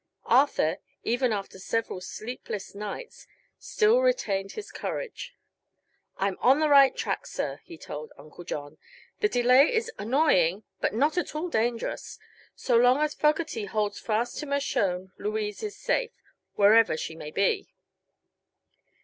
Arthur, 0.25 0.79
even 1.03 1.31
after 1.31 1.59
several 1.59 2.01
sleepless 2.01 2.73
nights, 2.73 3.27
still 3.59 4.01
retained 4.01 4.53
his 4.53 4.71
courage. 4.71 5.35
"I'm 6.17 6.37
on 6.39 6.57
the 6.59 6.69
right 6.69 6.97
track, 6.97 7.27
sir," 7.27 7.61
he 7.65 7.77
told 7.77 8.11
Uncle 8.17 8.43
John. 8.43 8.79
"The 9.19 9.29
delay 9.29 9.71
is 9.71 9.91
annoying, 9.99 10.63
but 10.79 10.95
not 10.95 11.19
at 11.19 11.35
all 11.35 11.49
dangerous. 11.49 12.17
So 12.55 12.75
long 12.77 12.97
as 12.99 13.13
Fogerty 13.13 13.65
holds 13.65 13.99
fast 13.99 14.39
to 14.39 14.47
Mershone 14.47 15.11
Louise 15.19 15.61
is 15.61 15.77
safe, 15.77 16.15
wherever 16.55 16.97
she 16.97 17.15
may 17.15 17.29
be." 17.29 17.71